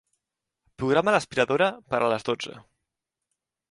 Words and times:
Programa 0.83 1.13
l'aspiradora 1.17 1.69
per 1.93 2.03
a 2.03 2.11
les 2.17 2.29
dotze. 2.31 2.61